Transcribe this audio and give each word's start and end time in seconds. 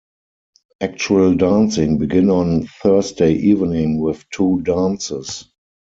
Actual 0.81 1.35
dancing 1.35 1.99
begin 1.99 2.31
on 2.31 2.65
Thursday 2.81 3.33
evening 3.33 3.99
with 4.01 4.27
two 4.31 4.59
dances. 4.61 5.47